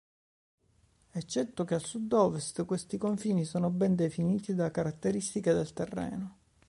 Eccetto 1.11 1.63
che 1.63 1.75
a 1.75 1.79
sud-ovest, 1.79 2.65
questi 2.65 2.97
confini 2.97 3.45
sono 3.45 3.69
ben 3.69 3.93
definiti 3.93 4.55
da 4.55 4.71
caratteristiche 4.71 5.53
del 5.53 5.71
terreno. 5.73 6.37